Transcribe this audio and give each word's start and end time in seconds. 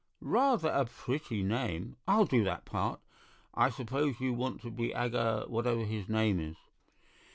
"Rather 0.23 0.69
a 0.69 0.83
pretty 0.85 1.43
name. 1.43 1.95
I'll 2.07 2.25
do 2.25 2.43
that 2.43 2.65
part. 2.65 2.99
I 3.53 3.69
suppose 3.69 4.19
you 4.19 4.33
want 4.33 4.59
to 4.63 4.71
be 4.71 4.91
Aga—whatever 4.95 5.85
his 5.85 6.09
name 6.09 6.39
is?" 6.39 6.55